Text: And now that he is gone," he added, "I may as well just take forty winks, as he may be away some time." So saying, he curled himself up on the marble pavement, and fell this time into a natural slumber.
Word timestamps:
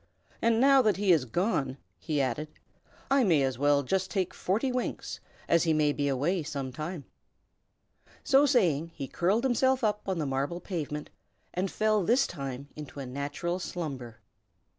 And 0.41 0.59
now 0.59 0.81
that 0.81 0.97
he 0.97 1.11
is 1.11 1.25
gone," 1.25 1.77
he 1.99 2.19
added, 2.19 2.47
"I 3.11 3.23
may 3.23 3.43
as 3.43 3.59
well 3.59 3.83
just 3.83 4.09
take 4.09 4.33
forty 4.33 4.71
winks, 4.71 5.19
as 5.47 5.61
he 5.61 5.73
may 5.73 5.93
be 5.93 6.07
away 6.07 6.41
some 6.41 6.71
time." 6.71 7.05
So 8.23 8.47
saying, 8.47 8.93
he 8.95 9.07
curled 9.07 9.43
himself 9.43 9.83
up 9.83 10.01
on 10.09 10.17
the 10.17 10.25
marble 10.25 10.59
pavement, 10.59 11.11
and 11.53 11.69
fell 11.69 12.03
this 12.03 12.25
time 12.25 12.67
into 12.75 12.99
a 12.99 13.05
natural 13.05 13.59
slumber. 13.59 14.21